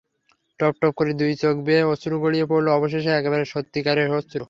টপটপ 0.59 0.93
করে 0.95 1.11
দুই 1.19 1.33
চোখ 1.41 1.55
বেয়ে 1.65 1.83
অশ্রু 1.91 2.15
গড়িয়ে 2.23 2.45
পড়ল 2.51 2.67
অবশেষে—একেবারে 2.71 3.43
সত্যিকারের 3.53 4.09
অশ্রু। 4.11 4.39